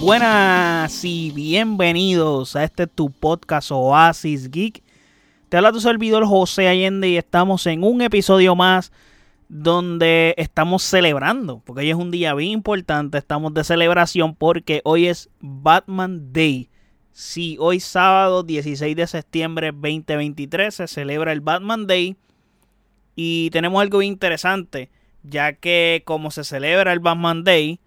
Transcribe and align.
Buenas 0.00 1.04
y 1.04 1.30
bienvenidos 1.30 2.56
a 2.56 2.64
este 2.64 2.86
tu 2.86 3.10
podcast 3.10 3.70
Oasis 3.70 4.50
Geek. 4.50 4.82
Te 5.50 5.58
habla 5.58 5.72
tu 5.72 5.80
servidor 5.80 6.24
José 6.24 6.68
Allende 6.68 7.10
y 7.10 7.18
estamos 7.18 7.66
en 7.66 7.84
un 7.84 8.00
episodio 8.00 8.56
más 8.56 8.92
donde 9.50 10.34
estamos 10.38 10.84
celebrando, 10.84 11.60
porque 11.66 11.82
hoy 11.82 11.90
es 11.90 11.96
un 11.96 12.10
día 12.10 12.32
bien 12.32 12.52
importante, 12.52 13.18
estamos 13.18 13.52
de 13.52 13.62
celebración 13.62 14.34
porque 14.34 14.80
hoy 14.84 15.06
es 15.06 15.28
Batman 15.40 16.32
Day. 16.32 16.70
Sí, 17.12 17.58
hoy 17.60 17.78
sábado 17.78 18.42
16 18.42 18.96
de 18.96 19.06
septiembre 19.06 19.70
2023 19.70 20.76
se 20.76 20.86
celebra 20.88 21.32
el 21.32 21.42
Batman 21.42 21.86
Day 21.86 22.16
y 23.16 23.50
tenemos 23.50 23.82
algo 23.82 24.00
interesante, 24.00 24.88
ya 25.24 25.52
que 25.52 26.02
como 26.06 26.30
se 26.30 26.42
celebra 26.42 26.94
el 26.94 27.00
Batman 27.00 27.44
Day, 27.44 27.80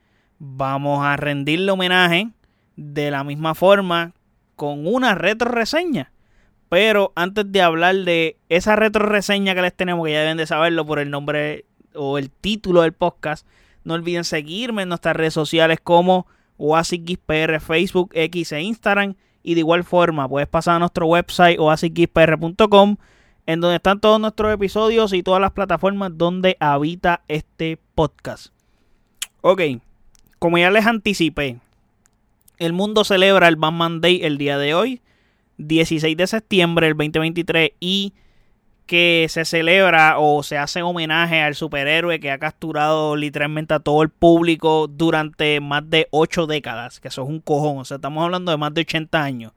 vamos 0.44 1.06
a 1.06 1.16
rendirle 1.16 1.72
homenaje 1.72 2.30
de 2.76 3.12
la 3.12 3.24
misma 3.24 3.56
forma 3.56 4.14
con 4.56 4.86
una 4.86 5.16
retro 5.16 5.50
reseña. 5.50 6.12
Pero 6.70 7.14
antes 7.16 7.52
de 7.52 7.62
hablar 7.62 7.96
de 7.96 8.38
esa 8.50 8.76
retro 8.76 9.06
reseña 9.06 9.56
que 9.56 9.62
les 9.62 9.74
tenemos, 9.74 10.06
que 10.06 10.12
ya 10.12 10.22
deben 10.22 10.38
de 10.38 10.48
saberlo 10.48 10.86
por 10.86 11.00
el 11.00 11.10
nombre 11.10 11.66
o 11.96 12.18
el 12.18 12.30
título 12.30 12.82
del 12.82 12.94
podcast, 12.94 13.48
no 13.84 13.94
olviden 13.94 14.24
seguirme 14.24 14.82
en 14.82 14.90
nuestras 14.90 15.16
redes 15.16 15.34
sociales 15.34 15.80
como 15.82 16.28
OasisXPR, 16.58 17.60
Facebook, 17.62 18.12
X 18.14 18.52
e 18.52 18.62
Instagram. 18.62 19.16
Y 19.44 19.54
de 19.54 19.60
igual 19.60 19.84
forma, 19.84 20.28
puedes 20.28 20.48
pasar 20.48 20.76
a 20.76 20.80
nuestro 20.80 21.06
website 21.06 21.60
oasisxpr.com, 21.60 22.98
en 23.46 23.60
donde 23.62 23.76
están 23.76 24.00
todos 24.00 24.20
nuestros 24.20 24.54
episodios 24.54 25.14
y 25.14 25.22
todas 25.22 25.42
las 25.42 25.52
plataformas 25.52 26.12
donde 26.16 26.58
habita 26.60 27.24
este 27.28 27.78
podcast. 27.94 28.48
Ok, 29.42 29.62
como 30.44 30.58
ya 30.58 30.70
les 30.72 30.86
anticipé, 30.86 31.62
el 32.58 32.74
mundo 32.74 33.06
celebra 33.06 33.48
el 33.48 33.56
Batman 33.56 34.02
Day 34.02 34.20
el 34.24 34.38
día 34.38 34.58
de 34.58 34.74
hoy, 34.74 35.02
16 35.58 36.18
de 36.18 36.28
septiembre 36.28 36.88
del 36.88 36.98
2023, 36.98 37.72
y 37.80 38.12
que 38.86 39.28
se 39.30 39.46
celebra 39.46 40.20
o 40.20 40.44
se 40.44 40.58
hace 40.58 40.82
homenaje 40.82 41.42
al 41.42 41.56
superhéroe 41.56 42.20
que 42.20 42.30
ha 42.30 42.40
capturado 42.40 43.16
literalmente 43.16 43.74
a 43.74 43.80
todo 43.80 44.04
el 44.04 44.10
público 44.10 44.90
durante 44.90 45.62
más 45.62 45.90
de 45.90 46.10
8 46.12 46.46
décadas, 46.46 47.00
que 47.00 47.08
eso 47.08 47.24
es 47.24 47.30
un 47.30 47.40
cojón, 47.40 47.78
o 47.78 47.86
sea, 47.86 47.96
estamos 47.96 48.22
hablando 48.22 48.52
de 48.52 48.58
más 48.58 48.74
de 48.74 48.82
80 48.82 49.24
años. 49.24 49.54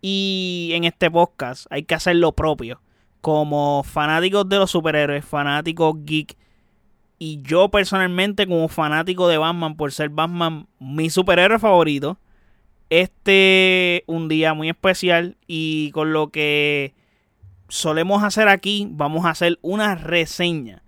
Y 0.00 0.70
en 0.74 0.84
este 0.84 1.10
podcast 1.10 1.66
hay 1.68 1.82
que 1.82 1.96
hacer 1.96 2.14
lo 2.14 2.30
propio, 2.30 2.80
como 3.20 3.82
fanáticos 3.82 4.48
de 4.48 4.58
los 4.58 4.70
superhéroes, 4.70 5.24
fanáticos 5.24 5.96
geek, 6.04 6.36
y 7.18 7.40
yo 7.42 7.70
personalmente 7.70 8.46
como 8.46 8.68
fanático 8.68 9.28
de 9.28 9.38
Batman 9.38 9.76
por 9.76 9.92
ser 9.92 10.10
Batman 10.10 10.66
mi 10.78 11.10
superhéroe 11.10 11.58
favorito, 11.58 12.18
este 12.90 14.04
un 14.06 14.28
día 14.28 14.54
muy 14.54 14.68
especial 14.68 15.36
y 15.46 15.90
con 15.92 16.12
lo 16.12 16.28
que 16.30 16.94
solemos 17.68 18.22
hacer 18.22 18.48
aquí, 18.48 18.88
vamos 18.90 19.24
a 19.24 19.30
hacer 19.30 19.58
una 19.62 19.94
reseña. 19.94 20.82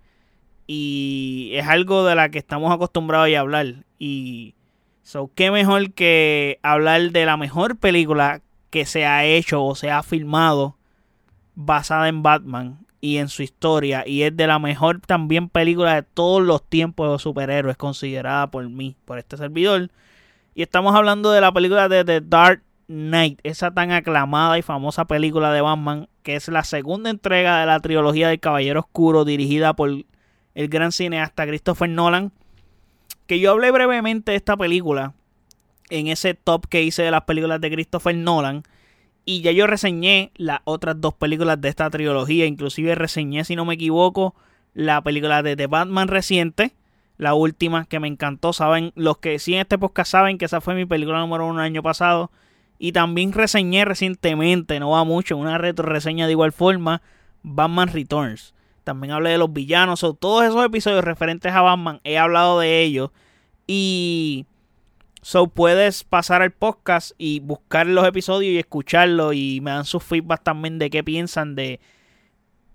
Y 0.67 1.53
es 1.55 1.67
algo 1.67 2.05
de 2.05 2.15
la 2.15 2.29
que 2.29 2.39
estamos 2.39 2.73
acostumbrados 2.73 3.35
a 3.35 3.41
hablar. 3.41 3.87
Y 3.99 4.55
so, 5.03 5.31
qué 5.35 5.51
mejor 5.51 5.93
que 5.93 6.61
hablar 6.63 7.11
de 7.11 7.25
la 7.25 7.39
mejor 7.39 7.79
película 7.79 8.43
que 8.69 8.85
se 8.85 9.07
ha 9.07 9.25
hecho 9.25 9.65
o 9.65 9.75
se 9.75 9.91
ha 9.91 10.03
filmado 10.03 10.77
basada 11.55 12.09
en 12.09 12.23
Batman 12.23 12.87
y 13.01 13.19
en 13.19 13.29
su 13.29 13.43
historia. 13.43 14.05
Y 14.07 14.23
es 14.23 14.37
de 14.37 14.47
la 14.47 14.59
mejor 14.59 15.01
también 15.01 15.49
película 15.49 15.95
de 15.95 16.03
todos 16.03 16.43
los 16.43 16.63
tiempos 16.63 17.13
de 17.13 17.23
superhéroes, 17.23 17.77
considerada 17.77 18.51
por 18.51 18.69
mí, 18.69 18.97
por 19.05 19.19
este 19.19 19.37
servidor. 19.37 19.91
Y 20.55 20.63
estamos 20.63 20.95
hablando 20.95 21.31
de 21.31 21.41
la 21.41 21.53
película 21.53 21.89
de 21.89 22.05
The 22.05 22.21
Dark 22.21 22.63
Knight, 22.89 23.41
esa 23.43 23.71
tan 23.71 23.93
aclamada 23.93 24.59
y 24.59 24.63
famosa 24.63 25.05
película 25.05 25.53
de 25.53 25.61
Batman, 25.61 26.09
que 26.23 26.37
es 26.37 26.49
la 26.49 26.65
segunda 26.65 27.11
entrega 27.11 27.61
de 27.61 27.67
la 27.67 27.81
trilogía 27.81 28.29
del 28.29 28.41
Caballero 28.41 28.81
Oscuro, 28.81 29.25
dirigida 29.25 29.75
por 29.75 29.91
el 30.55 30.69
gran 30.69 30.91
cineasta 30.91 31.47
Christopher 31.47 31.89
Nolan. 31.91 32.33
Que 33.27 33.41
yo 33.41 33.53
hablé 33.53 33.71
brevemente 33.71 34.33
de 34.33 34.39
esta 34.39 34.57
película 34.57 35.13
en 35.91 36.09
ese 36.09 36.35
top 36.35 36.67
que 36.67 36.83
hice 36.83 37.03
de 37.03 37.11
las 37.11 37.23
películas 37.23 37.61
de 37.61 37.71
Christopher 37.71 38.17
Nolan. 38.17 38.63
Y 39.29 39.43
ya 39.43 39.53
yo 39.53 39.67
reseñé 39.67 40.31
las 40.37 40.61
otras 40.65 41.03
dos 41.03 41.13
películas 41.13 41.61
de 41.61 41.69
esta 41.69 41.91
trilogía. 41.91 42.47
Inclusive 42.47 42.95
reseñé, 42.95 43.45
si 43.45 43.57
no 43.57 43.67
me 43.67 43.75
equivoco, 43.75 44.35
la 44.73 45.03
película 45.03 45.43
de 45.43 45.55
The 45.55 45.67
Batman 45.67 46.09
reciente. 46.09 46.73
La 47.19 47.35
última 47.35 47.85
que 47.85 48.01
me 48.01 48.09
encantó. 48.09 48.55
Saben, 48.55 48.91
los 48.95 49.19
que 49.19 49.39
sí 49.39 49.53
en 49.53 49.61
este 49.61 49.77
podcast 49.77 50.13
saben 50.13 50.39
que 50.39 50.47
esa 50.47 50.63
fue 50.63 50.75
mi 50.75 50.87
película 50.87 51.21
número 51.21 51.47
uno 51.47 51.61
el 51.61 51.67
año 51.67 51.83
pasado. 51.83 52.31
Y 52.79 52.93
también 52.93 53.35
reseñé 53.35 53.85
recientemente, 53.85 54.81
no 54.81 54.93
va 54.93 55.05
mucho, 55.05 55.37
una 55.37 55.59
retro 55.59 55.87
reseña 55.87 56.25
de 56.25 56.33
igual 56.33 56.53
forma, 56.53 57.03
Batman 57.43 57.89
Returns. 57.89 58.55
También 58.83 59.13
hablé 59.13 59.29
de 59.29 59.37
los 59.37 59.53
villanos. 59.53 60.05
O 60.05 60.15
todos 60.15 60.45
esos 60.45 60.65
episodios 60.65 61.05
referentes 61.05 61.53
a 61.53 61.61
Batman, 61.61 62.01
he 62.03 62.17
hablado 62.17 62.61
de 62.61 62.81
ellos. 62.81 63.11
Y 63.67 64.47
So 65.23 65.49
puedes 65.49 66.05
pasar 66.05 66.43
al 66.43 66.53
podcast 66.53 67.13
y 67.19 67.41
buscar 67.41 67.87
los 67.87 68.07
episodios 68.07 68.53
y 68.53 68.59
escucharlos 68.59 69.35
y 69.35 69.61
me 69.63 69.73
dan 69.73 69.85
sus 69.85 70.03
feedback 70.05 70.43
también 70.43 70.79
de 70.79 70.91
qué 70.91 71.03
piensan 71.03 71.55
de 71.55 71.81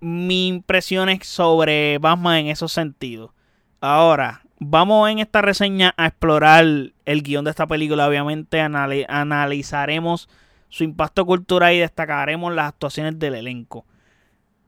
mis 0.02 0.50
impresiones 0.50 1.26
sobre 1.26 1.98
Batman 2.00 2.38
en 2.38 2.48
esos 2.48 2.74
sentidos. 2.74 3.32
Ahora, 3.80 4.42
vamos 4.60 5.10
en 5.10 5.20
esta 5.20 5.42
reseña 5.42 5.94
a 5.98 6.08
explorar 6.08 6.66
el 7.06 7.24
guion 7.24 7.46
de 7.46 7.52
esta 7.52 7.68
película. 7.68 8.08
Obviamente 8.08 8.60
analizaremos 8.60 10.30
su 10.70 10.84
impacto 10.84 11.26
cultural 11.26 11.74
y 11.74 11.80
destacaremos 11.80 12.54
las 12.54 12.70
actuaciones 12.70 13.18
del 13.20 13.36
elenco. 13.36 13.86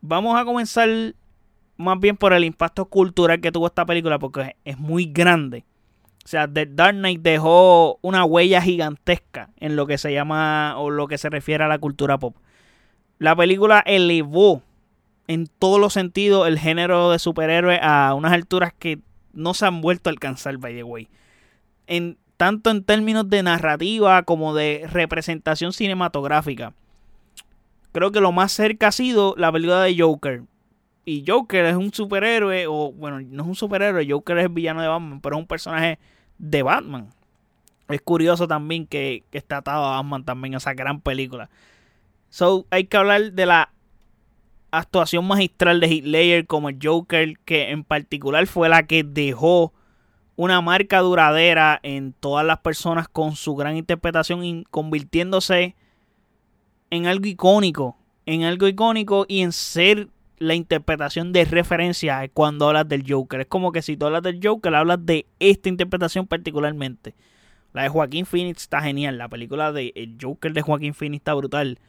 Vamos 0.02 0.40
a 0.40 0.46
comenzar 0.46 0.90
más 1.78 2.00
bien 2.00 2.16
por 2.16 2.32
el 2.32 2.46
impacto 2.46 2.86
cultural 2.86 3.42
que 3.42 3.52
tuvo 3.52 3.68
esta 3.68 3.86
película 3.86 4.20
porque 4.20 4.56
es 4.64 4.78
muy 4.78 5.06
grande. 5.06 5.66
O 6.26 6.28
sea, 6.28 6.48
The 6.52 6.66
Dark 6.66 6.96
Knight 6.96 7.22
dejó 7.22 8.00
una 8.02 8.26
huella 8.26 8.60
gigantesca 8.60 9.52
en 9.58 9.76
lo 9.76 9.86
que 9.86 10.00
se 10.00 10.12
llama 10.12 10.74
o 10.80 10.90
lo 10.90 11.08
que 11.08 11.20
se 11.20 11.30
refiere 11.30 11.64
a 11.64 11.68
la 11.68 11.78
cultura 11.78 12.18
pop. 12.18 12.36
La 13.20 13.36
película 13.36 13.84
elevó 13.86 14.64
en 15.28 15.46
todos 15.46 15.80
los 15.80 15.94
sentidos 15.94 16.48
el 16.48 16.58
género 16.58 17.12
de 17.12 17.20
superhéroe 17.20 17.80
a 17.80 18.16
unas 18.16 18.34
alturas 18.34 18.74
que 18.74 18.98
no 19.34 19.54
se 19.54 19.68
han 19.68 19.82
vuelto 19.82 20.10
a 20.10 20.14
alcanzar, 20.14 20.58
by 20.58 20.74
the 20.74 20.84
way. 20.84 21.08
En, 21.86 22.18
tanto 22.38 22.72
en 22.72 22.84
términos 22.84 23.30
de 23.30 23.44
narrativa 23.44 24.24
como 24.24 24.56
de 24.56 24.88
representación 24.90 25.74
cinematográfica. 25.74 26.74
Creo 27.92 28.12
que 28.12 28.20
lo 28.20 28.32
más 28.32 28.52
cerca 28.52 28.88
ha 28.88 28.92
sido 28.92 29.36
la 29.38 29.52
película 29.52 29.84
de 29.84 29.96
Joker. 29.98 30.42
Y 31.06 31.24
Joker 31.26 31.66
es 31.66 31.76
un 31.76 31.94
superhéroe, 31.94 32.66
o 32.68 32.92
bueno, 32.92 33.22
no 33.22 33.44
es 33.44 33.50
un 33.50 33.56
superhéroe, 33.56 34.10
Joker 34.10 34.40
es 34.40 34.46
el 34.46 34.52
villano 34.52 34.82
de 34.82 34.88
Batman, 34.88 35.22
pero 35.22 35.36
es 35.36 35.40
un 35.40 35.48
personaje 35.48 36.00
de 36.40 36.64
Batman. 36.64 37.10
Es 37.88 38.02
curioso 38.02 38.48
también 38.48 38.88
que, 38.88 39.24
está 39.32 39.58
atado 39.58 39.86
a 39.86 39.98
Batman 39.98 40.26
también 40.26 40.56
esa 40.56 40.74
gran 40.74 41.02
película. 41.02 41.50
So, 42.30 42.66
hay 42.72 42.86
que 42.86 42.98
hablar 42.98 43.34
de 43.34 43.46
la 43.46 43.70
actuación 44.72 45.26
magistral 45.28 45.80
de 45.80 45.88
Hitler 45.88 46.48
como 46.48 46.70
Joker, 46.82 47.38
que 47.46 47.70
en 47.70 47.84
particular 47.84 48.48
fue 48.48 48.68
la 48.68 48.84
que 48.84 49.04
dejó 49.04 49.74
una 50.36 50.60
marca 50.62 51.00
duradera 51.00 51.80
en 51.84 52.14
todas 52.14 52.46
las 52.46 52.60
personas 52.60 53.08
con 53.08 53.36
su 53.36 53.56
gran 53.56 53.78
interpretación 53.78 54.44
y 54.44 54.66
convirtiéndose 54.66 55.76
en 56.90 57.06
algo 57.06 57.28
icónico, 57.28 57.98
en 58.26 58.44
algo 58.44 58.68
icónico 58.68 59.26
y 59.28 59.42
en 59.42 59.52
ser 59.52 60.10
la 60.38 60.56
interpretación 60.56 61.34
de 61.34 61.46
referencia 61.46 62.28
cuando 62.34 62.68
hablas 62.68 62.88
del 62.88 63.04
Joker. 63.08 63.42
Es 63.42 63.48
como 63.48 63.72
que 63.72 63.82
si 63.82 63.98
tú 63.98 64.06
hablas 64.06 64.24
del 64.24 64.40
Joker, 64.44 64.76
hablas 64.76 65.06
de 65.06 65.26
esta 65.40 65.70
interpretación 65.70 66.28
particularmente. 66.28 67.16
La 67.74 67.84
de 67.84 67.90
Joaquín 67.90 68.26
Phoenix 68.26 68.64
está 68.64 68.82
genial. 68.82 69.18
La 69.18 69.30
película 69.30 69.72
de 69.72 69.92
el 69.96 70.18
Joker 70.22 70.54
de 70.54 70.62
Joaquín 70.62 70.94
Phoenix 70.94 71.22
está 71.22 71.34
brutal. 71.34 71.80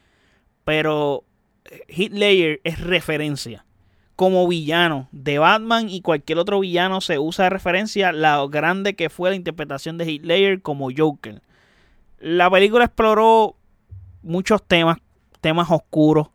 Pero 0.64 1.24
eh, 1.64 1.82
Hitler 1.88 2.60
es 2.64 2.80
referencia. 2.80 3.64
Como 4.16 4.48
villano 4.48 5.08
de 5.12 5.38
Batman 5.38 5.90
y 5.90 6.00
cualquier 6.00 6.38
otro 6.38 6.60
villano 6.60 7.00
se 7.02 7.18
usa 7.18 7.44
de 7.44 7.50
referencia 7.50 8.12
la 8.12 8.44
grande 8.48 8.96
que 8.96 9.10
fue 9.10 9.28
la 9.28 9.36
interpretación 9.36 9.98
de 9.98 10.10
Hitler 10.10 10.62
como 10.62 10.88
Joker. 10.96 11.42
La 12.18 12.50
película 12.50 12.86
exploró 12.86 13.56
muchos 14.22 14.62
temas, 14.66 14.96
temas 15.42 15.70
oscuros, 15.70 16.28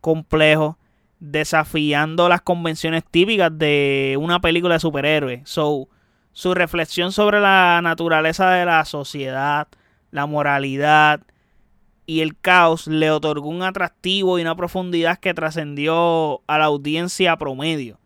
complejos 0.00 0.74
desafiando 1.20 2.28
las 2.28 2.40
convenciones 2.40 3.04
típicas 3.04 3.56
de 3.56 4.16
una 4.18 4.40
película 4.40 4.74
de 4.74 4.80
superhéroes. 4.80 5.48
Su 5.48 6.54
reflexión 6.54 7.12
sobre 7.12 7.40
la 7.40 7.80
naturaleza 7.82 8.50
de 8.50 8.64
la 8.64 8.84
sociedad, 8.84 9.68
la 10.10 10.26
moralidad 10.26 11.20
y 12.06 12.22
el 12.22 12.36
caos 12.36 12.86
le 12.86 13.10
otorgó 13.10 13.48
un 13.48 13.62
atractivo 13.62 14.38
y 14.38 14.42
una 14.42 14.56
profundidad 14.56 15.18
que 15.18 15.34
trascendió 15.34 16.42
a 16.48 16.58
la 16.58 16.64
audiencia 16.64 17.36
promedio. 17.36 18.00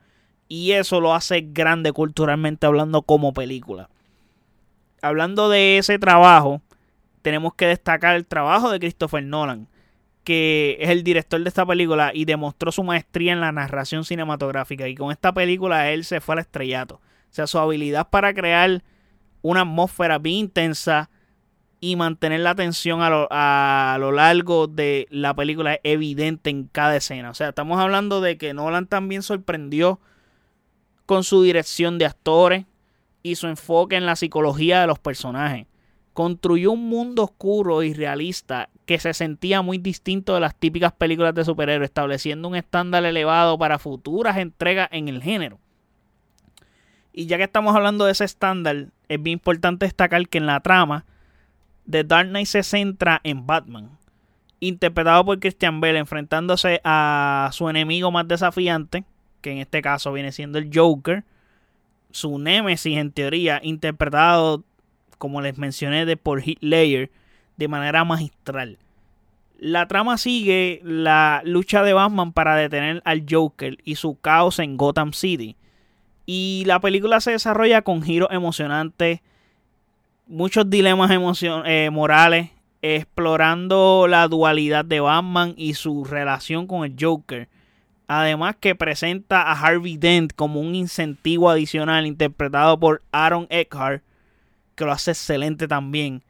Y 0.49 0.72
eso 0.72 1.00
lo 1.00 1.14
hace 1.14 1.40
grande 1.40 1.93
culturalmente 1.93 2.67
hablando 2.67 3.02
como 3.02 3.32
película. 3.32 3.88
hablando 5.00 5.49
de 5.49 5.78
ese 5.78 5.99
trabajo, 5.99 6.62
tenemos 7.22 7.55
que 7.55 7.67
destacar 7.67 8.17
el 8.17 8.26
trabajo 8.26 8.70
de 8.70 8.78
Christopher 8.78 9.22
Nolan, 9.22 9.69
que 10.24 10.78
es 10.80 10.88
el 10.90 11.04
director 11.04 11.40
de 11.40 11.48
esta 11.48 11.66
película 11.66 12.10
y 12.14 12.24
demostró 12.24 12.72
su 12.72 12.82
maestría 12.82 13.32
en 13.32 13.40
la 13.40 13.52
narración 13.52 14.04
cinematográfica. 14.04 14.88
Y 14.88 14.94
con 14.94 15.12
esta 15.12 15.32
película 15.32 15.90
él 15.90 16.04
se 16.04 16.20
fue 16.20 16.34
al 16.34 16.38
estrellato. 16.40 16.96
O 16.96 17.00
sea, 17.30 17.46
su 17.46 17.58
habilidad 17.58 18.08
para 18.08 18.32
crear 18.32 18.82
una 19.42 19.60
atmósfera 19.60 20.18
bien 20.18 20.36
intensa 20.36 21.10
y 21.80 21.96
mantener 21.96 22.40
la 22.40 22.50
atención 22.50 23.02
a 23.02 23.10
lo, 23.10 23.28
a 23.30 23.98
lo 24.00 24.10
largo 24.10 24.66
de 24.66 25.06
la 25.10 25.34
película 25.34 25.74
es 25.74 25.80
evidente 25.84 26.48
en 26.48 26.64
cada 26.64 26.96
escena. 26.96 27.28
O 27.30 27.34
sea, 27.34 27.50
estamos 27.50 27.78
hablando 27.78 28.22
de 28.22 28.38
que 28.38 28.54
Nolan 28.54 28.86
también 28.86 29.22
sorprendió 29.22 30.00
con 31.04 31.24
su 31.24 31.42
dirección 31.42 31.98
de 31.98 32.06
actores 32.06 32.64
y 33.22 33.34
su 33.34 33.48
enfoque 33.48 33.96
en 33.96 34.06
la 34.06 34.16
psicología 34.16 34.80
de 34.80 34.86
los 34.86 34.98
personajes. 34.98 35.66
Construyó 36.14 36.72
un 36.72 36.88
mundo 36.88 37.25
oscuro 37.25 37.82
y 37.82 37.93
realista 37.93 38.70
que 38.87 38.99
se 38.99 39.12
sentía 39.14 39.62
muy 39.62 39.78
distinto 39.78 40.34
de 40.34 40.40
las 40.40 40.55
típicas 40.55 40.93
películas 40.93 41.34
de 41.34 41.44
superhéroes, 41.44 41.90
estableciendo 41.90 42.49
un 42.49 42.56
estándar 42.56 43.05
elevado 43.05 43.58
para 43.58 43.78
futuras 43.78 44.38
entregas 44.38 44.88
en 44.93 45.08
el 45.08 45.22
género. 45.22 45.58
Y 47.12 47.26
ya 47.26 47.37
que 47.37 47.44
estamos 47.44 47.75
hablando 47.76 48.05
de 48.05 48.12
ese 48.12 48.25
estándar, 48.25 48.87
es 49.08 49.22
bien 49.22 49.34
importante 49.34 49.87
destacar 49.87 50.28
que 50.28 50.38
en 50.38 50.46
la 50.46 50.61
trama, 50.61 51.05
The 51.88 52.05
Dark 52.05 52.28
Knight 52.28 52.46
se 52.46 52.62
centra 52.62 53.20
en 53.25 53.46
Batman, 53.46 53.90
interpretado 54.60 55.25
por 55.25 55.38
Christian 55.38 55.81
Bale, 55.81 55.99
enfrentándose 55.99 56.81
a 56.84 57.50
su 57.52 57.69
enemigo 57.69 58.10
más 58.10 58.26
desafiante, 58.26 59.05
que 59.40 59.52
en 59.52 59.58
este 59.58 59.82
caso 59.82 60.12
viene 60.12 60.32
siendo 60.32 60.58
el 60.58 60.70
Joker, 60.72 61.25
su 62.10 62.38
némesis 62.38 62.96
en 62.96 63.12
teoría, 63.12 63.60
interpretado, 63.62 64.64
como 65.16 65.40
les 65.40 65.58
mencioné, 65.58 66.06
de 66.06 66.16
por 66.16 66.43
Ledger, 66.61 67.11
de 67.56 67.69
manera 67.69 68.05
magistral. 68.05 68.78
La 69.58 69.87
trama 69.87 70.19
sigue 70.19 70.81
la 70.84 71.40
lucha 71.44 71.82
de 71.82 71.93
Batman 71.93 72.32
para 72.32 72.56
detener 72.56 73.00
al 73.05 73.25
Joker 73.28 73.78
y 73.84 73.94
su 73.94 74.19
caos 74.20 74.58
en 74.58 74.76
Gotham 74.76 75.12
City. 75.12 75.56
Y 76.26 76.64
la 76.66 76.81
película 76.81 77.20
se 77.20 77.32
desarrolla 77.32 77.82
con 77.82 78.02
giros 78.02 78.31
emocionantes, 78.32 79.20
muchos 80.26 80.69
dilemas 80.69 81.11
eh, 81.43 81.90
morales, 81.93 82.50
explorando 82.82 84.06
la 84.08 84.28
dualidad 84.28 84.84
de 84.84 85.00
Batman 85.00 85.55
y 85.56 85.75
su 85.75 86.05
relación 86.05 86.67
con 86.67 86.84
el 86.84 86.96
Joker. 87.00 87.49
Además 88.06 88.56
que 88.60 88.75
presenta 88.75 89.43
a 89.43 89.52
Harvey 89.52 89.96
Dent 89.96 90.34
como 90.34 90.60
un 90.60 90.75
incentivo 90.75 91.49
adicional 91.49 92.06
interpretado 92.06 92.78
por 92.78 93.02
Aaron 93.12 93.46
Eckhart, 93.49 94.02
que 94.74 94.84
lo 94.84 94.92
hace 94.92 95.12
excelente 95.12 95.68
también. 95.68 96.22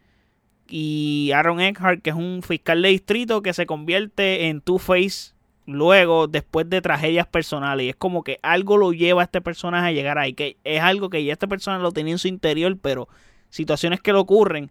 Y 0.69 1.31
Aaron 1.35 1.61
Eckhart, 1.61 2.03
que 2.03 2.11
es 2.11 2.17
un 2.17 2.43
fiscal 2.43 2.83
de 2.83 2.89
distrito 2.89 3.43
que 3.43 3.53
se 3.53 3.67
convierte 3.67 4.49
en 4.49 4.61
Two-Face 4.61 5.35
luego, 5.67 6.27
después 6.27 6.69
de 6.69 6.81
tragedias 6.81 7.27
personales. 7.27 7.87
Y 7.87 7.89
es 7.91 7.97
como 7.97 8.23
que 8.23 8.39
algo 8.43 8.77
lo 8.77 8.93
lleva 8.93 9.23
a 9.23 9.25
este 9.25 9.41
personaje 9.41 9.89
a 9.89 9.93
llegar 9.93 10.19
ahí. 10.19 10.33
Que 10.33 10.57
es 10.65 10.81
algo 10.81 11.11
que 11.11 11.25
ya 11.25 11.33
este 11.33 11.49
personaje 11.49 11.83
lo 11.83 11.93
tenía 11.93 12.15
en 12.15 12.19
su 12.19 12.29
interior, 12.29 12.77
pero 12.81 13.09
situaciones 13.51 14.01
que 14.01 14.13
le 14.13 14.19
ocurren 14.19 14.71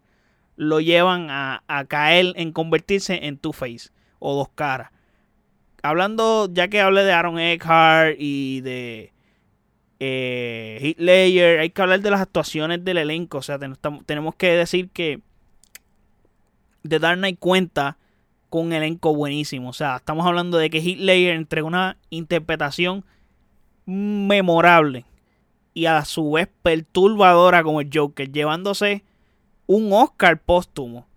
lo 0.55 0.79
llevan 0.79 1.29
a, 1.29 1.63
a 1.67 1.85
caer 1.85 2.33
en 2.35 2.51
convertirse 2.51 3.25
en 3.25 3.37
Two-Face 3.37 3.89
o 4.19 4.35
dos 4.35 4.49
caras. 4.49 4.91
Hablando, 5.81 6.47
ya 6.51 6.67
que 6.69 6.79
hablé 6.79 7.03
de 7.03 7.11
Aaron 7.11 7.39
Eckhart 7.39 8.15
y 8.17 8.61
de 8.61 9.13
eh, 10.05 10.95
Heath 10.97 11.59
hay 11.59 11.69
que 11.69 11.81
hablar 11.81 12.01
de 12.01 12.11
las 12.11 12.19
actuaciones 12.19 12.83
del 12.83 12.97
elenco. 12.97 13.37
O 13.37 13.41
sea, 13.41 13.57
tenemos 14.05 14.35
que 14.35 14.51
decir 14.51 14.89
que 14.89 15.21
The 16.87 16.99
Dark 16.99 17.21
cuenta 17.39 17.97
con 18.49 18.67
un 18.67 18.73
elenco 18.73 19.15
buenísimo. 19.15 19.69
O 19.69 19.73
sea, 19.73 19.95
estamos 19.97 20.25
hablando 20.25 20.57
de 20.57 20.69
que 20.69 20.81
Ledger 20.81 21.35
entregó 21.35 21.67
una 21.67 21.97
interpretación 22.09 23.05
memorable 23.85 25.05
y 25.73 25.85
a 25.85 26.03
su 26.03 26.33
vez 26.33 26.49
perturbadora 26.61 27.63
como 27.63 27.79
el 27.79 27.89
Joker, 27.91 28.29
llevándose 28.29 29.03
un 29.67 29.91
Oscar 29.93 30.41
póstumo 30.41 31.07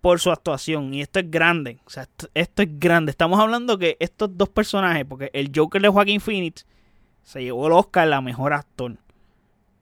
por 0.00 0.18
su 0.18 0.32
actuación. 0.32 0.92
Y 0.92 1.00
esto 1.00 1.20
es 1.20 1.30
grande. 1.30 1.78
O 1.86 1.90
sea, 1.90 2.08
esto, 2.34 2.62
es 2.62 2.80
grande. 2.80 3.10
Estamos 3.10 3.38
hablando 3.38 3.78
que 3.78 3.96
estos 4.00 4.36
dos 4.36 4.48
personajes, 4.48 5.04
porque 5.04 5.30
el 5.32 5.52
Joker 5.54 5.80
de 5.80 5.88
Joaquín 5.88 6.20
Phoenix 6.20 6.66
se 7.24 7.42
llevó 7.42 7.66
el 7.66 7.72
Oscar 7.72 8.06
la 8.06 8.20
mejor 8.20 8.52
actor. 8.52 8.96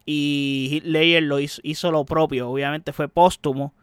Y 0.06 0.80
Heath 0.84 1.22
lo 1.22 1.38
hizo, 1.38 1.60
hizo, 1.64 1.90
lo 1.90 2.04
propio. 2.04 2.48
Obviamente 2.50 2.92
fue 2.92 3.08
póstumo. 3.08 3.74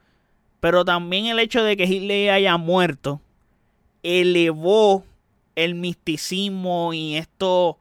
Pero 0.59 0.83
también 0.83 1.27
el 1.27 1.39
hecho 1.39 1.63
de 1.63 1.77
que 1.77 1.85
Hitler 1.85 2.31
haya 2.31 2.57
muerto 2.57 3.21
elevó 4.03 5.05
el 5.55 5.75
misticismo 5.75 6.93
y 6.93 7.15
esto 7.15 7.77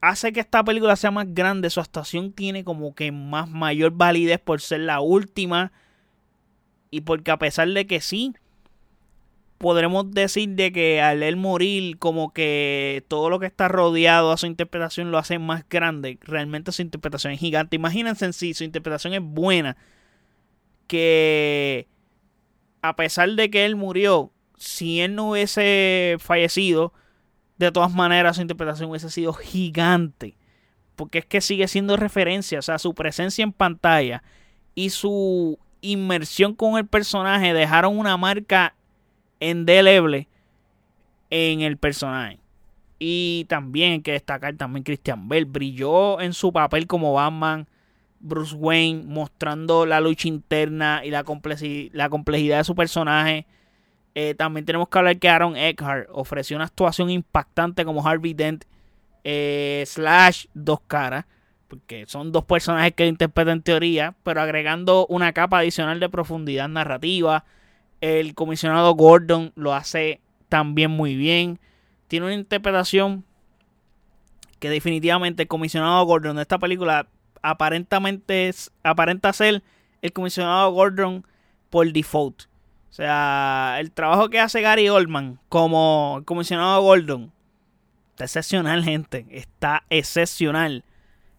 hace 0.00 0.32
que 0.32 0.40
esta 0.40 0.64
película 0.64 0.96
sea 0.96 1.10
más 1.10 1.26
grande. 1.34 1.70
Su 1.70 1.80
actuación 1.80 2.32
tiene 2.32 2.64
como 2.64 2.94
que 2.94 3.12
más 3.12 3.48
mayor 3.48 3.92
validez 3.92 4.40
por 4.40 4.60
ser 4.60 4.80
la 4.80 5.00
última. 5.00 5.72
Y 6.90 7.02
porque 7.02 7.30
a 7.30 7.38
pesar 7.38 7.68
de 7.68 7.86
que 7.86 8.00
sí, 8.00 8.34
podremos 9.62 10.10
decir 10.10 10.50
de 10.50 10.72
que 10.72 11.00
al 11.00 11.22
él 11.22 11.36
morir, 11.36 11.96
como 11.98 12.32
que 12.32 13.04
todo 13.06 13.30
lo 13.30 13.38
que 13.38 13.46
está 13.46 13.68
rodeado 13.68 14.32
a 14.32 14.36
su 14.36 14.46
interpretación 14.46 15.12
lo 15.12 15.18
hace 15.18 15.38
más 15.38 15.64
grande. 15.68 16.18
Realmente 16.20 16.72
su 16.72 16.82
interpretación 16.82 17.32
es 17.32 17.38
gigante. 17.38 17.76
Imagínense 17.76 18.24
en 18.24 18.32
sí, 18.32 18.54
su 18.54 18.64
interpretación 18.64 19.14
es 19.14 19.22
buena 19.22 19.76
que 20.88 21.86
a 22.82 22.96
pesar 22.96 23.30
de 23.30 23.50
que 23.50 23.64
él 23.64 23.76
murió, 23.76 24.32
si 24.56 25.00
él 25.00 25.14
no 25.14 25.30
hubiese 25.30 26.16
fallecido, 26.18 26.92
de 27.56 27.70
todas 27.70 27.94
maneras 27.94 28.36
su 28.36 28.42
interpretación 28.42 28.90
hubiese 28.90 29.10
sido 29.10 29.32
gigante. 29.32 30.36
Porque 30.96 31.18
es 31.18 31.24
que 31.24 31.40
sigue 31.40 31.68
siendo 31.68 31.96
referencia, 31.96 32.58
o 32.58 32.62
sea, 32.62 32.80
su 32.80 32.94
presencia 32.94 33.44
en 33.44 33.52
pantalla 33.52 34.24
y 34.74 34.90
su 34.90 35.60
inmersión 35.82 36.56
con 36.56 36.78
el 36.78 36.86
personaje 36.86 37.54
dejaron 37.54 37.96
una 37.96 38.16
marca 38.16 38.74
endeleble 39.50 40.28
en 41.30 41.60
el 41.60 41.76
personaje. 41.76 42.38
Y 42.98 43.46
también 43.48 43.92
hay 43.92 44.00
que 44.00 44.12
destacar 44.12 44.54
también 44.54 44.84
Christian 44.84 45.28
Bell 45.28 45.44
brilló 45.44 46.20
en 46.20 46.32
su 46.32 46.52
papel 46.52 46.86
como 46.86 47.14
Batman 47.14 47.66
Bruce 48.20 48.54
Wayne 48.54 49.02
mostrando 49.04 49.84
la 49.84 50.00
lucha 50.00 50.28
interna 50.28 51.02
y 51.04 51.10
la, 51.10 51.24
la 51.92 52.08
complejidad 52.08 52.58
de 52.58 52.64
su 52.64 52.74
personaje. 52.74 53.46
Eh, 54.14 54.34
también 54.34 54.64
tenemos 54.64 54.88
que 54.88 54.98
hablar 54.98 55.18
que 55.18 55.28
Aaron 55.28 55.56
Eckhart 55.56 56.08
ofreció 56.12 56.56
una 56.56 56.66
actuación 56.66 57.10
impactante 57.10 57.84
como 57.84 58.06
Harvey 58.06 58.34
Dent 58.34 58.64
eh, 59.24 59.84
slash 59.86 60.46
dos 60.54 60.80
caras. 60.86 61.26
Porque 61.68 62.04
son 62.06 62.32
dos 62.32 62.44
personajes 62.44 62.92
que 62.92 63.06
interpretan 63.06 63.54
en 63.54 63.62
teoría, 63.62 64.14
pero 64.22 64.42
agregando 64.42 65.06
una 65.06 65.32
capa 65.32 65.58
adicional 65.58 66.00
de 66.00 66.10
profundidad 66.10 66.68
narrativa. 66.68 67.46
El 68.02 68.34
comisionado 68.34 68.92
Gordon 68.94 69.52
lo 69.54 69.72
hace 69.72 70.20
también 70.50 70.90
muy 70.90 71.16
bien. 71.16 71.58
Tiene 72.08 72.26
una 72.26 72.34
interpretación 72.34 73.24
que 74.58 74.68
definitivamente 74.68 75.44
el 75.44 75.48
comisionado 75.48 76.04
Gordon 76.04 76.36
de 76.36 76.42
esta 76.42 76.58
película 76.58 77.08
aparentemente 77.40 78.48
es, 78.48 78.70
aparenta 78.82 79.32
ser 79.32 79.62
el 80.02 80.12
comisionado 80.12 80.70
Gordon 80.72 81.26
por 81.70 81.90
default. 81.90 82.42
O 82.90 82.92
sea, 82.92 83.76
el 83.80 83.90
trabajo 83.90 84.28
que 84.28 84.38
hace 84.38 84.60
Gary 84.60 84.90
Oldman 84.90 85.38
como 85.48 86.16
el 86.18 86.24
comisionado 86.26 86.82
Gordon 86.82 87.32
está 88.10 88.24
excepcional, 88.24 88.84
gente. 88.84 89.26
Está 89.30 89.84
excepcional. 89.88 90.84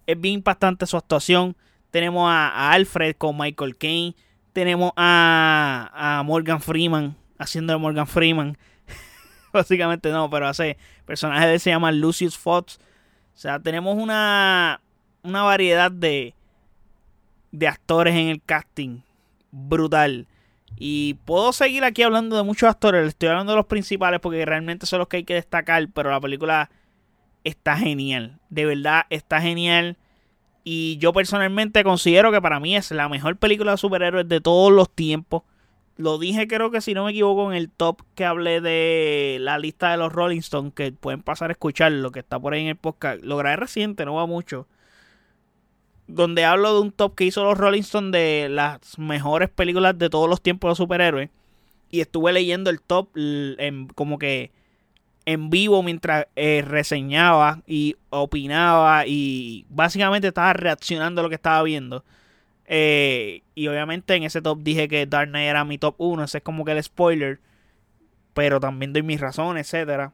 Es 0.07 0.19
bien 0.19 0.35
impactante 0.35 0.87
su 0.87 0.97
actuación. 0.97 1.55
Tenemos 1.91 2.27
a, 2.27 2.71
Alfred 2.71 3.15
con 3.15 3.37
Michael 3.37 3.77
Caine. 3.77 4.15
Tenemos 4.53 4.91
a, 4.95 6.21
Morgan 6.25 6.61
Freeman 6.61 7.15
haciendo 7.37 7.73
de 7.73 7.79
Morgan 7.79 8.07
Freeman. 8.07 8.57
Básicamente 9.53 10.09
no, 10.11 10.29
pero 10.29 10.47
hace 10.47 10.77
personaje 11.05 11.47
de 11.47 11.53
él 11.55 11.59
se 11.59 11.71
llama 11.71 11.91
Lucius 11.91 12.37
Fox. 12.37 12.79
O 13.33 13.37
sea, 13.37 13.59
tenemos 13.59 13.97
una 13.97 14.79
una 15.23 15.41
variedad 15.43 15.91
de, 15.91 16.35
de 17.51 17.67
actores 17.67 18.13
en 18.13 18.27
el 18.27 18.41
casting 18.41 18.99
brutal. 19.51 20.27
Y 20.75 21.15
puedo 21.25 21.53
seguir 21.53 21.83
aquí 21.83 22.03
hablando 22.03 22.35
de 22.35 22.43
muchos 22.43 22.69
actores. 22.69 23.07
Estoy 23.07 23.29
hablando 23.29 23.53
de 23.53 23.57
los 23.57 23.67
principales 23.67 24.19
porque 24.19 24.45
realmente 24.45 24.85
son 24.85 24.99
los 24.99 25.07
que 25.07 25.17
hay 25.17 25.23
que 25.23 25.35
destacar. 25.35 25.87
Pero 25.93 26.11
la 26.11 26.19
película 26.19 26.69
está 27.43 27.77
genial. 27.77 28.39
De 28.49 28.65
verdad 28.65 29.05
está 29.09 29.39
genial. 29.39 29.97
Y 30.63 30.97
yo 30.97 31.11
personalmente 31.13 31.83
considero 31.83 32.31
que 32.31 32.41
para 32.41 32.59
mí 32.59 32.75
es 32.75 32.91
la 32.91 33.09
mejor 33.09 33.37
película 33.37 33.71
de 33.71 33.77
superhéroes 33.77 34.27
de 34.29 34.41
todos 34.41 34.71
los 34.71 34.89
tiempos. 34.89 35.43
Lo 35.97 36.17
dije 36.17 36.47
creo 36.47 36.71
que 36.71 36.81
si 36.81 36.93
no 36.93 37.05
me 37.05 37.11
equivoco 37.11 37.51
en 37.51 37.57
el 37.57 37.69
top 37.69 38.01
que 38.15 38.25
hablé 38.25 38.61
de 38.61 39.37
la 39.41 39.59
lista 39.59 39.91
de 39.91 39.97
los 39.97 40.11
Rolling 40.11 40.39
Stones. 40.39 40.73
Que 40.73 40.91
pueden 40.91 41.21
pasar 41.21 41.49
a 41.49 41.53
escuchar 41.53 41.91
lo 41.91 42.11
que 42.11 42.19
está 42.19 42.39
por 42.39 42.53
ahí 42.53 42.61
en 42.61 42.67
el 42.69 42.77
podcast. 42.77 43.23
Lo 43.23 43.37
grabé 43.37 43.57
reciente, 43.57 44.05
no 44.05 44.15
va 44.15 44.25
mucho. 44.25 44.67
donde 46.07 46.45
hablo 46.45 46.73
de 46.73 46.81
un 46.81 46.91
top 46.91 47.15
que 47.15 47.25
hizo 47.25 47.43
los 47.43 47.57
Rolling 47.57 47.81
Stones 47.81 48.11
de 48.11 48.47
las 48.49 48.97
mejores 48.99 49.49
películas 49.49 49.97
de 49.97 50.09
todos 50.09 50.29
los 50.29 50.41
tiempos 50.41 50.71
de 50.71 50.75
superhéroes. 50.75 51.29
Y 51.89 52.01
estuve 52.01 52.33
leyendo 52.33 52.69
el 52.69 52.81
top 52.81 53.09
en, 53.15 53.87
como 53.95 54.17
que 54.17 54.51
en 55.25 55.49
vivo 55.49 55.83
mientras 55.83 56.27
eh, 56.35 56.63
reseñaba 56.65 57.61
y 57.65 57.95
opinaba 58.09 59.05
y 59.07 59.65
básicamente 59.69 60.27
estaba 60.27 60.53
reaccionando 60.53 61.21
a 61.21 61.23
lo 61.23 61.29
que 61.29 61.35
estaba 61.35 61.63
viendo. 61.63 62.03
Eh, 62.65 63.41
y 63.55 63.67
obviamente 63.67 64.15
en 64.15 64.23
ese 64.23 64.41
top 64.41 64.59
dije 64.61 64.87
que 64.87 65.05
Dark 65.05 65.29
Knight 65.29 65.49
era 65.49 65.65
mi 65.65 65.77
top 65.77 65.95
1, 65.97 66.23
ese 66.23 66.39
es 66.39 66.43
como 66.43 66.65
que 66.65 66.71
el 66.71 66.83
spoiler. 66.83 67.39
Pero 68.33 68.59
también 68.59 68.93
doy 68.93 69.03
mis 69.03 69.19
razones, 69.21 69.67
etcétera. 69.67 70.13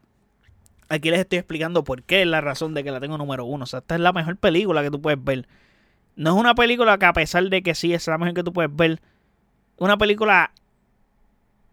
Aquí 0.90 1.10
les 1.10 1.20
estoy 1.20 1.40
explicando 1.40 1.84
por 1.84 2.04
qué 2.04 2.22
es 2.22 2.28
la 2.28 2.42
razón 2.42 2.74
de 2.74 2.84
que 2.84 2.92
la 2.92 3.00
tengo 3.00 3.18
número 3.18 3.46
1. 3.46 3.64
O 3.64 3.66
sea, 3.68 3.80
esta 3.80 3.96
es 3.96 4.02
la 4.02 4.12
mejor 4.12 4.36
película 4.38 4.82
que 4.84 4.92
tú 4.92 5.02
puedes 5.02 5.24
ver. 5.24 5.48
No 6.16 6.32
es 6.32 6.36
una 6.36 6.56
película 6.56 6.98
que 6.98 7.06
a 7.06 7.14
pesar 7.14 7.46
de 7.46 7.62
que 7.62 7.76
sí 7.76 7.94
es 7.94 8.08
la 8.08 8.18
mejor 8.18 8.34
que 8.34 8.44
tú 8.44 8.52
puedes 8.52 8.76
ver, 8.76 9.00
una 9.78 9.98
película 9.98 10.52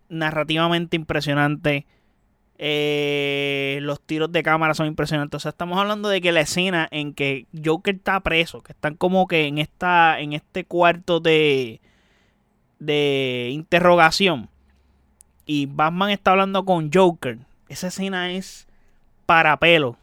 narrativamente 0.08 0.96
impresionante. 0.96 1.86
Eh, 2.58 3.78
los 3.82 4.00
tiros 4.00 4.32
de 4.32 4.42
cámara 4.42 4.74
son 4.74 4.86
impresionantes. 4.86 5.36
O 5.36 5.40
sea, 5.40 5.50
estamos 5.50 5.78
hablando 5.78 6.08
de 6.08 6.20
que 6.20 6.32
la 6.32 6.40
escena 6.40 6.88
en 6.90 7.12
que 7.12 7.46
Joker 7.64 7.96
está 7.96 8.20
preso, 8.20 8.62
que 8.62 8.72
están 8.72 8.94
como 8.94 9.26
que 9.26 9.46
en 9.46 9.58
esta, 9.58 10.20
en 10.20 10.32
este 10.32 10.64
cuarto 10.64 11.20
de, 11.20 11.80
de 12.78 13.50
interrogación. 13.52 14.48
Y 15.44 15.66
Batman 15.66 16.10
está 16.10 16.32
hablando 16.32 16.64
con 16.64 16.90
Joker. 16.92 17.38
Esa 17.68 17.88
escena 17.88 18.32
es 18.32 18.66
para 19.26 19.56
pelo. 19.58 19.96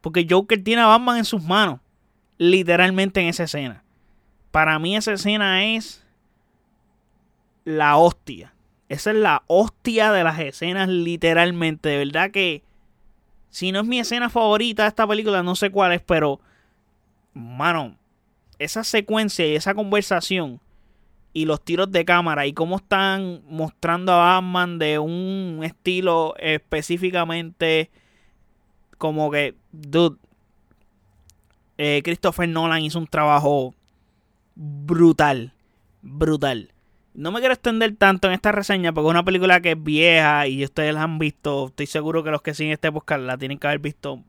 Porque 0.00 0.26
Joker 0.28 0.62
tiene 0.62 0.82
a 0.82 0.86
Batman 0.86 1.18
en 1.18 1.24
sus 1.24 1.42
manos. 1.42 1.80
Literalmente 2.38 3.20
en 3.20 3.28
esa 3.28 3.44
escena. 3.44 3.82
Para 4.50 4.78
mí 4.78 4.96
esa 4.96 5.12
escena 5.12 5.64
es 5.64 6.04
la 7.64 7.96
hostia. 7.96 8.52
Esa 8.88 9.10
es 9.10 9.16
la 9.16 9.42
hostia 9.46 10.12
de 10.12 10.24
las 10.24 10.38
escenas 10.38 10.88
literalmente. 10.88 11.90
De 11.90 11.98
verdad 11.98 12.30
que 12.30 12.62
si 13.50 13.72
no 13.72 13.80
es 13.80 13.86
mi 13.86 13.98
escena 13.98 14.30
favorita 14.30 14.84
de 14.84 14.88
esta 14.88 15.06
película, 15.06 15.42
no 15.42 15.54
sé 15.54 15.70
cuál 15.70 15.92
es, 15.92 16.02
pero 16.02 16.40
mano, 17.34 17.96
esa 18.58 18.84
secuencia 18.84 19.46
y 19.46 19.56
esa 19.56 19.74
conversación 19.74 20.60
y 21.32 21.44
los 21.44 21.62
tiros 21.62 21.92
de 21.92 22.04
cámara 22.04 22.46
y 22.46 22.52
cómo 22.52 22.76
están 22.76 23.42
mostrando 23.48 24.12
a 24.12 24.40
Batman 24.40 24.78
de 24.78 24.98
un 24.98 25.60
estilo 25.62 26.34
específicamente 26.38 27.90
como 28.96 29.30
que, 29.30 29.54
dude, 29.70 30.16
eh, 31.78 32.00
Christopher 32.02 32.48
Nolan 32.48 32.82
hizo 32.82 32.98
un 32.98 33.06
trabajo 33.06 33.74
brutal. 34.56 35.52
Brutal. 36.02 36.72
No 37.18 37.32
me 37.32 37.40
quiero 37.40 37.52
extender 37.52 37.96
tanto 37.96 38.28
en 38.28 38.34
esta 38.34 38.52
reseña 38.52 38.92
porque 38.92 39.08
es 39.08 39.10
una 39.10 39.24
película 39.24 39.60
que 39.60 39.72
es 39.72 39.82
vieja 39.82 40.46
y 40.46 40.62
ustedes 40.62 40.94
la 40.94 41.02
han 41.02 41.18
visto. 41.18 41.66
Estoy 41.66 41.86
seguro 41.86 42.22
que 42.22 42.30
los 42.30 42.42
que 42.42 42.54
siguen 42.54 42.74
este 42.74 42.92
podcast 42.92 43.22
la 43.22 43.36
tienen 43.36 43.58
que 43.58 43.66
haber 43.66 43.80
visto 43.80 44.22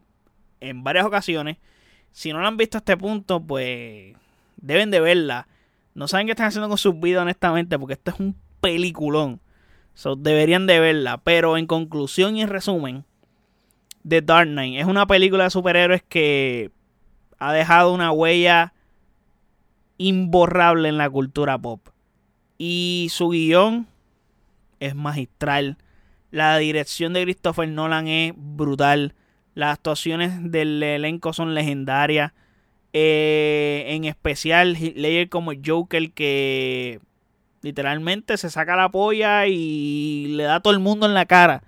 en 0.59 0.83
varias 0.83 1.05
ocasiones. 1.05 1.57
Si 2.13 2.33
no 2.33 2.41
la 2.41 2.47
han 2.47 2.57
visto 2.57 2.77
a 2.77 2.79
este 2.79 2.97
punto, 2.97 3.41
pues 3.41 4.15
deben 4.57 4.89
de 4.89 5.01
verla. 5.01 5.47
No 5.93 6.07
saben 6.07 6.25
qué 6.25 6.31
están 6.31 6.47
haciendo 6.47 6.67
con 6.67 6.79
sus 6.79 6.99
vidas, 6.99 7.21
honestamente, 7.21 7.77
porque 7.77 7.93
esto 7.93 8.09
es 8.09 8.19
un 8.19 8.35
peliculón. 8.59 9.39
Deberían 10.17 10.65
de 10.65 10.79
verla. 10.79 11.17
Pero 11.17 11.57
en 11.57 11.67
conclusión 11.67 12.37
y 12.37 12.41
en 12.41 12.49
resumen, 12.49 13.05
The 14.07 14.23
Dark 14.23 14.47
Knight 14.47 14.79
es 14.79 14.87
una 14.87 15.05
película 15.05 15.43
de 15.43 15.51
superhéroes 15.51 16.01
que 16.01 16.71
ha 17.37 17.53
dejado 17.53 17.93
una 17.93 18.11
huella 18.11 18.73
imborrable 19.99 20.89
en 20.89 20.97
la 20.97 21.07
cultura 21.07 21.55
pop. 21.55 21.87
Y 22.59 23.07
su 23.09 23.29
guion 23.29 23.87
es 24.79 24.93
magistral. 24.93 25.77
La 26.29 26.57
dirección 26.57 27.13
de 27.13 27.23
Christopher 27.23 27.67
Nolan 27.67 28.07
es 28.07 28.33
brutal. 28.35 29.15
Las 29.55 29.73
actuaciones 29.73 30.51
del 30.51 30.83
elenco 30.83 31.33
son 31.33 31.55
legendarias. 31.55 32.33
Eh, 32.91 33.85
en 33.87 34.03
especial 34.05 34.73
Ledger 34.73 35.29
como 35.29 35.51
Joker 35.63 36.11
que 36.11 36.99
literalmente 37.61 38.35
se 38.37 38.49
saca 38.49 38.75
la 38.75 38.89
polla 38.89 39.45
y 39.45 40.27
le 40.29 40.43
da 40.43 40.55
a 40.55 40.59
todo 40.59 40.73
el 40.73 40.79
mundo 40.79 41.05
en 41.05 41.13
la 41.13 41.25
cara. 41.25 41.63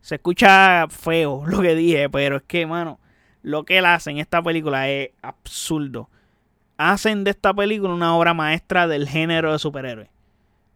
Se 0.00 0.16
escucha 0.16 0.86
feo 0.88 1.44
lo 1.48 1.60
que 1.60 1.74
dije, 1.74 2.08
pero 2.08 2.36
es 2.36 2.42
que, 2.42 2.66
mano, 2.66 3.00
lo 3.42 3.64
que 3.64 3.78
él 3.78 3.86
hace 3.86 4.10
en 4.10 4.18
esta 4.18 4.42
película 4.42 4.88
es 4.88 5.10
absurdo. 5.22 6.08
Hacen 6.76 7.24
de 7.24 7.32
esta 7.32 7.52
película 7.52 7.92
una 7.92 8.16
obra 8.16 8.32
maestra 8.32 8.86
del 8.86 9.08
género 9.08 9.52
de 9.52 9.58
superhéroes. 9.58 10.08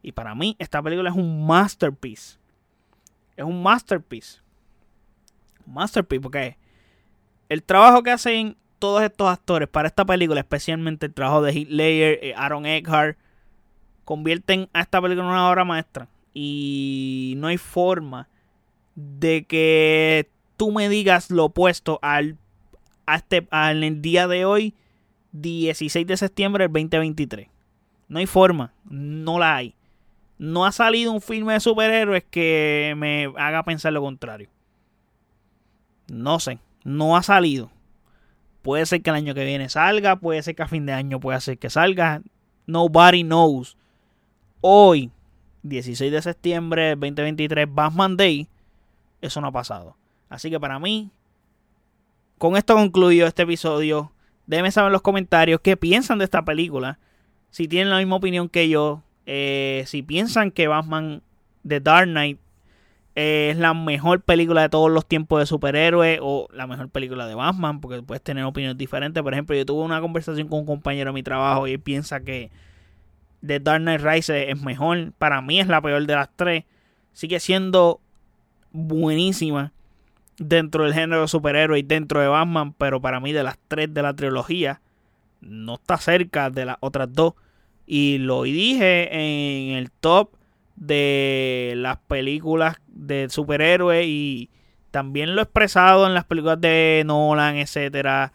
Y 0.05 0.13
para 0.13 0.35
mí, 0.35 0.55
esta 0.59 0.83
película 0.83 1.09
es 1.09 1.17
un 1.17 1.47
masterpiece. 1.47 2.37
Es 3.37 3.45
un 3.45 3.63
masterpiece. 3.63 4.41
Masterpiece, 5.65 6.21
porque 6.21 6.59
el 7.49 7.63
trabajo 7.63 8.03
que 8.03 8.11
hacen 8.11 8.55
todos 8.79 9.03
estos 9.03 9.27
actores 9.29 9.67
para 9.67 9.89
esta 9.89 10.05
película, 10.05 10.41
especialmente 10.41 11.07
el 11.07 11.15
trabajo 11.15 11.41
de 11.41 11.55
Ledger, 11.55 12.19
eh, 12.23 12.35
Aaron 12.37 12.67
Eckhart, 12.67 13.17
convierten 14.05 14.69
a 14.75 14.83
esta 14.83 15.01
película 15.01 15.25
en 15.25 15.31
una 15.31 15.49
obra 15.49 15.65
maestra. 15.65 16.07
Y 16.35 17.33
no 17.39 17.47
hay 17.47 17.57
forma 17.57 18.29
de 18.95 19.47
que 19.47 20.29
tú 20.59 20.71
me 20.71 20.91
digas 20.91 21.31
lo 21.31 21.47
opuesto 21.47 21.99
al, 22.03 22.37
este, 23.11 23.49
al 23.51 24.03
día 24.03 24.29
de 24.29 24.45
hoy, 24.45 24.75
16 25.33 26.07
de 26.07 26.19
septiembre 26.19 26.65
del 26.69 26.73
2023. 26.75 27.49
No 28.09 28.19
hay 28.19 28.27
forma, 28.27 28.75
no 28.85 29.39
la 29.39 29.57
hay. 29.57 29.75
No 30.39 30.67
ha 30.67 30.73
salido 30.73 31.13
un 31.13 31.21
filme 31.21 31.53
de 31.55 31.61
superhéroes 31.61 32.25
que 32.25 32.95
me 32.97 33.33
haga 33.37 33.63
pensar 33.63 33.93
lo 33.93 34.03
contrario. 34.03 34.49
No 36.09 36.41
sé, 36.41 36.59
no 36.85 37.17
ha 37.17 37.23
salido. 37.23 37.71
Puede 38.63 38.87
ser 38.87 39.03
que 39.03 39.11
el 39.11 39.17
año 39.17 39.35
que 39.35 39.45
viene 39.45 39.69
salga, 39.69 40.17
puede 40.17 40.43
ser 40.43 40.55
que 40.55 40.63
a 40.63 40.69
fin 40.69 40.87
de 40.87 40.93
año 40.93 41.21
pueda 41.21 41.41
ser 41.41 41.59
que 41.59 41.71
salga. 41.71 42.23
Nobody 42.67 43.23
knows. 43.23 43.77
Hoy, 44.61 45.11
16 45.63 46.11
de 46.11 46.23
septiembre 46.23 46.83
del 46.97 47.01
2023, 47.01 47.67
Batman 47.71 48.17
Day, 48.17 48.49
eso 49.21 49.41
no 49.41 49.49
ha 49.49 49.53
pasado. 49.53 49.97
Así 50.29 50.51
que 50.51 50.59
para 50.59 50.79
mí, 50.79 51.11
con 52.39 52.57
esto 52.57 52.75
concluyo 52.75 53.27
este 53.27 53.43
episodio. 53.43 54.13
Déjenme 54.47 54.71
saber 54.71 54.89
en 54.89 54.95
los 54.95 55.03
comentarios 55.03 55.61
qué 55.63 55.77
piensan 55.77 56.19
de 56.19 56.25
esta 56.25 56.45
película. 56.45 56.99
Si 57.51 57.69
tienen 57.69 57.91
la 57.91 57.99
misma 57.99 58.17
opinión 58.17 58.49
que 58.49 58.69
yo. 58.69 59.03
Eh, 59.27 59.85
si 59.87 60.03
piensan 60.03 60.51
que 60.51 60.69
Batman 60.69 61.23
The 61.67 61.81
Dark 61.81 62.09
Knight 62.09 62.39
es 63.15 63.57
la 63.57 63.75
mejor 63.75 64.23
película 64.23 64.63
de 64.63 64.69
todos 64.69 64.91
los 64.91 65.07
tiempos 65.07 65.41
de 65.41 65.47
superhéroes 65.47 66.19
o 66.21 66.49
la 66.53 66.67
mejor 66.67 66.89
película 66.89 67.27
de 67.27 67.35
Batman, 67.35 67.81
porque 67.81 68.03
puedes 68.03 68.23
tener 68.23 68.45
opiniones 68.45 68.77
diferentes. 68.77 69.23
Por 69.23 69.33
ejemplo, 69.33 69.55
yo 69.55 69.65
tuve 69.65 69.85
una 69.85 70.01
conversación 70.01 70.49
con 70.49 70.61
un 70.61 70.67
compañero 70.67 71.11
de 71.11 71.15
mi 71.15 71.23
trabajo 71.23 71.67
y 71.69 71.73
él 71.73 71.81
piensa 71.81 72.21
que 72.21 72.51
The 73.47 73.61
Dark 73.61 73.83
Knight 73.83 74.01
Rises 74.01 74.49
es 74.49 74.61
mejor. 74.61 75.13
Para 75.19 75.41
mí 75.41 75.61
es 75.61 75.69
la 75.69 75.81
peor 75.81 76.07
de 76.07 76.15
las 76.15 76.29
tres. 76.35 76.65
Sigue 77.13 77.39
siendo 77.39 78.01
buenísima 78.73 79.73
dentro 80.39 80.83
del 80.83 80.95
género 80.95 81.23
de 81.23 81.29
superhéroe 81.29 81.79
y 81.79 81.83
dentro 81.83 82.21
de 82.21 82.27
Batman, 82.27 82.73
pero 82.73 83.01
para 83.01 83.21
mí 83.21 83.33
de 83.33 83.45
las 83.45 83.59
tres 83.69 83.95
de 83.95 84.03
la 84.03 84.15
trilogía 84.15 84.81
no 85.41 85.75
está 85.75 85.99
cerca 85.99 86.51
de 86.51 86.65
las 86.65 86.77
otras 86.81 87.13
dos. 87.13 87.35
Y 87.87 88.19
lo 88.19 88.43
dije 88.43 89.09
en 89.13 89.77
el 89.77 89.91
top 89.91 90.31
de 90.77 91.75
las 91.77 91.99
películas 91.99 92.81
de 92.89 93.29
superhéroes 93.29 94.07
y 94.07 94.51
también 94.91 95.35
lo 95.35 95.41
he 95.41 95.45
expresado 95.45 96.07
en 96.07 96.15
las 96.15 96.25
películas 96.25 96.61
de 96.61 97.03
Nolan, 97.07 97.57
etcétera. 97.57 98.33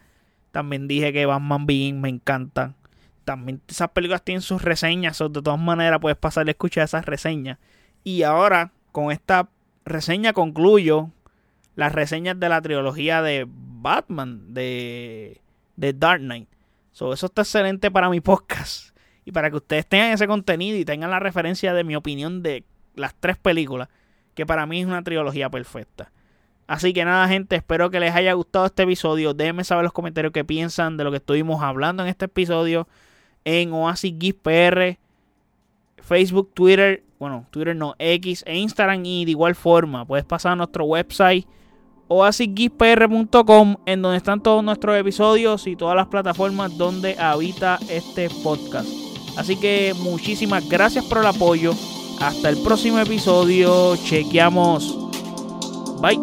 También 0.52 0.88
dije 0.88 1.12
que 1.12 1.26
Batman 1.26 1.66
Bean 1.66 2.00
me 2.00 2.08
encantan. 2.08 2.76
También 3.24 3.60
esas 3.68 3.90
películas 3.90 4.22
tienen 4.22 4.42
sus 4.42 4.62
reseñas, 4.62 5.18
de 5.18 5.28
todas 5.42 5.60
maneras 5.60 6.00
puedes 6.00 6.18
pasar 6.18 6.46
a 6.46 6.50
escuchar 6.50 6.84
esas 6.84 7.06
reseñas. 7.06 7.58
Y 8.04 8.22
ahora 8.22 8.72
con 8.92 9.12
esta 9.12 9.48
reseña 9.84 10.32
concluyo 10.32 11.10
las 11.76 11.92
reseñas 11.92 12.38
de 12.38 12.48
la 12.48 12.60
trilogía 12.60 13.22
de 13.22 13.46
Batman 13.48 14.52
de, 14.52 15.40
de 15.76 15.92
Dark 15.92 16.20
Knight. 16.20 16.48
So, 16.92 17.12
eso 17.12 17.26
está 17.26 17.42
excelente 17.42 17.90
para 17.90 18.10
mi 18.10 18.20
podcast. 18.20 18.89
Y 19.24 19.32
para 19.32 19.50
que 19.50 19.56
ustedes 19.56 19.86
tengan 19.86 20.12
ese 20.12 20.26
contenido 20.26 20.76
y 20.76 20.84
tengan 20.84 21.10
la 21.10 21.20
referencia 21.20 21.74
de 21.74 21.84
mi 21.84 21.96
opinión 21.96 22.42
de 22.42 22.64
las 22.94 23.14
tres 23.14 23.36
películas. 23.36 23.88
Que 24.34 24.46
para 24.46 24.66
mí 24.66 24.80
es 24.80 24.86
una 24.86 25.02
trilogía 25.02 25.50
perfecta. 25.50 26.10
Así 26.66 26.92
que 26.92 27.04
nada, 27.04 27.26
gente, 27.28 27.56
espero 27.56 27.90
que 27.90 27.98
les 27.98 28.14
haya 28.14 28.32
gustado 28.32 28.66
este 28.66 28.84
episodio. 28.84 29.34
Déjenme 29.34 29.64
saber 29.64 29.80
en 29.80 29.86
los 29.86 29.92
comentarios 29.92 30.32
qué 30.32 30.44
piensan 30.44 30.96
de 30.96 31.04
lo 31.04 31.10
que 31.10 31.16
estuvimos 31.16 31.62
hablando 31.62 32.04
en 32.04 32.08
este 32.08 32.26
episodio 32.26 32.86
en 33.44 33.72
Oasis 33.72 34.14
Geek 34.16 34.36
PR, 34.36 34.98
Facebook, 36.02 36.52
Twitter, 36.54 37.02
bueno, 37.18 37.46
Twitter 37.50 37.74
no, 37.74 37.94
X 37.98 38.44
e 38.46 38.56
Instagram. 38.56 39.04
Y 39.04 39.24
de 39.24 39.32
igual 39.32 39.54
forma, 39.54 40.06
puedes 40.06 40.24
pasar 40.24 40.52
a 40.52 40.56
nuestro 40.56 40.84
website 40.84 41.46
oasisgeekpr.com 42.08 43.76
en 43.86 44.02
donde 44.02 44.16
están 44.16 44.42
todos 44.42 44.64
nuestros 44.64 44.96
episodios 44.98 45.66
y 45.68 45.76
todas 45.76 45.94
las 45.94 46.08
plataformas 46.08 46.76
donde 46.76 47.16
habita 47.18 47.78
este 47.88 48.28
podcast. 48.42 49.09
Así 49.40 49.56
que 49.56 49.94
muchísimas 49.94 50.68
gracias 50.68 51.02
por 51.06 51.16
el 51.16 51.26
apoyo. 51.26 51.74
Hasta 52.20 52.50
el 52.50 52.58
próximo 52.58 52.98
episodio. 52.98 53.96
Chequeamos. 53.96 54.98
Bye. 56.02 56.20